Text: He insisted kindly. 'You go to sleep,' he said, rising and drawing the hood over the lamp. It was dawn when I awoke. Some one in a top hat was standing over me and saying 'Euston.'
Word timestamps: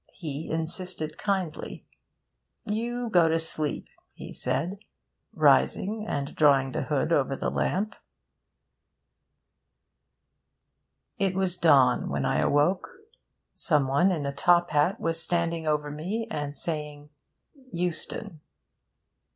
He 0.13 0.49
insisted 0.49 1.19
kindly. 1.19 1.85
'You 2.65 3.07
go 3.11 3.29
to 3.29 3.39
sleep,' 3.39 3.85
he 4.13 4.33
said, 4.33 4.79
rising 5.31 6.07
and 6.09 6.35
drawing 6.35 6.71
the 6.71 6.81
hood 6.81 7.13
over 7.13 7.35
the 7.35 7.51
lamp. 7.51 7.93
It 11.19 11.35
was 11.35 11.55
dawn 11.55 12.09
when 12.09 12.25
I 12.25 12.39
awoke. 12.39 12.89
Some 13.53 13.87
one 13.87 14.11
in 14.11 14.25
a 14.25 14.33
top 14.33 14.71
hat 14.71 14.99
was 14.99 15.21
standing 15.21 15.67
over 15.67 15.91
me 15.91 16.27
and 16.31 16.57
saying 16.57 17.11
'Euston.' 17.71 18.39